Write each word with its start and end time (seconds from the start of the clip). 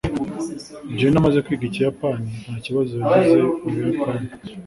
jenny 0.97 1.17
amaze 1.21 1.37
kwiga 1.45 1.63
ikiyapani, 1.67 2.29
nta 2.43 2.55
kibazo 2.65 2.91
yagize 2.95 3.37
mu 3.61 3.69
buyapani 3.73 4.27